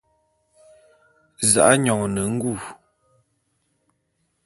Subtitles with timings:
[1.51, 2.65] Za'a nyone ngule.